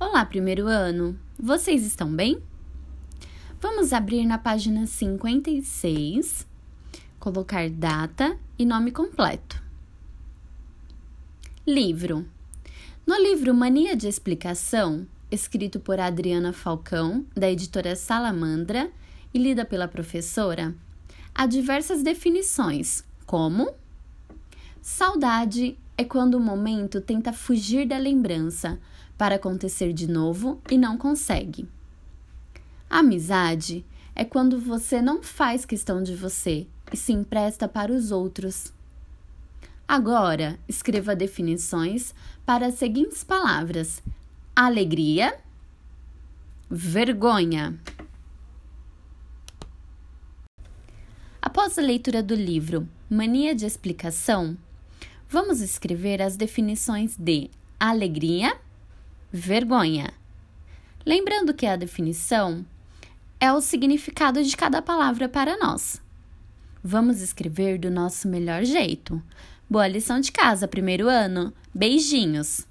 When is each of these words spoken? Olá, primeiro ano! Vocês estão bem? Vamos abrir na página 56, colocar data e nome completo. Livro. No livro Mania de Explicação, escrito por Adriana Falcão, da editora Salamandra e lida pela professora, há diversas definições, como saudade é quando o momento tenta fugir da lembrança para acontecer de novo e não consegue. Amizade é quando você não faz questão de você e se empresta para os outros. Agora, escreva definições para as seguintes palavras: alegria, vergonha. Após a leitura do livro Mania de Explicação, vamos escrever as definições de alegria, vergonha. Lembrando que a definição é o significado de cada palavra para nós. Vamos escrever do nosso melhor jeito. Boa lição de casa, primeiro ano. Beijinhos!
Olá, 0.00 0.24
primeiro 0.24 0.66
ano! 0.66 1.16
Vocês 1.38 1.86
estão 1.86 2.12
bem? 2.12 2.42
Vamos 3.60 3.92
abrir 3.92 4.26
na 4.26 4.36
página 4.36 4.86
56, 4.86 6.44
colocar 7.20 7.70
data 7.70 8.36
e 8.58 8.66
nome 8.66 8.90
completo. 8.90 9.62
Livro. 11.64 12.26
No 13.06 13.14
livro 13.16 13.54
Mania 13.54 13.94
de 13.94 14.08
Explicação, 14.08 15.06
escrito 15.30 15.78
por 15.78 16.00
Adriana 16.00 16.52
Falcão, 16.52 17.24
da 17.32 17.48
editora 17.48 17.94
Salamandra 17.94 18.90
e 19.32 19.38
lida 19.38 19.64
pela 19.64 19.86
professora, 19.86 20.74
há 21.32 21.46
diversas 21.46 22.02
definições, 22.02 23.04
como 23.24 23.72
saudade 24.82 25.78
é 25.96 26.02
quando 26.02 26.34
o 26.34 26.40
momento 26.40 27.00
tenta 27.00 27.32
fugir 27.32 27.86
da 27.86 27.96
lembrança 27.96 28.80
para 29.16 29.36
acontecer 29.36 29.92
de 29.92 30.08
novo 30.08 30.60
e 30.70 30.76
não 30.76 30.98
consegue. 30.98 31.68
Amizade 32.88 33.84
é 34.14 34.24
quando 34.24 34.60
você 34.60 35.02
não 35.02 35.22
faz 35.22 35.64
questão 35.64 36.02
de 36.02 36.14
você 36.14 36.66
e 36.92 36.96
se 36.96 37.12
empresta 37.12 37.66
para 37.66 37.92
os 37.92 38.10
outros. 38.10 38.72
Agora, 39.86 40.58
escreva 40.68 41.14
definições 41.14 42.14
para 42.46 42.66
as 42.66 42.74
seguintes 42.74 43.22
palavras: 43.24 44.02
alegria, 44.54 45.38
vergonha. 46.70 47.78
Após 51.40 51.78
a 51.78 51.82
leitura 51.82 52.22
do 52.22 52.34
livro 52.34 52.88
Mania 53.08 53.54
de 53.54 53.66
Explicação, 53.66 54.56
vamos 55.28 55.60
escrever 55.60 56.22
as 56.22 56.36
definições 56.36 57.16
de 57.16 57.50
alegria, 57.78 58.56
vergonha. 59.36 60.12
Lembrando 61.04 61.52
que 61.52 61.66
a 61.66 61.74
definição 61.74 62.64
é 63.40 63.52
o 63.52 63.60
significado 63.60 64.40
de 64.44 64.56
cada 64.56 64.80
palavra 64.80 65.28
para 65.28 65.56
nós. 65.56 66.00
Vamos 66.82 67.20
escrever 67.20 67.76
do 67.76 67.90
nosso 67.90 68.28
melhor 68.28 68.62
jeito. 68.64 69.20
Boa 69.68 69.88
lição 69.88 70.20
de 70.20 70.30
casa, 70.30 70.68
primeiro 70.68 71.08
ano. 71.08 71.52
Beijinhos! 71.74 72.64